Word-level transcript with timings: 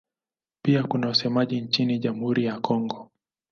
Pia 0.61 0.83
kuna 0.83 1.07
wasemaji 1.07 1.61
nchini 1.61 1.99
Jamhuri 1.99 2.45
ya 2.45 2.59
Kongo. 2.59 3.11